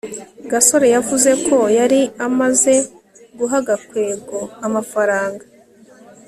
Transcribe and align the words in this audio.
gasore 0.51 0.87
yavuze 0.95 1.31
ko 1.45 1.57
yari 1.79 2.01
amaze 2.27 2.73
guha 3.37 3.57
gakwego 3.67 4.39
amafaranga 4.67 5.43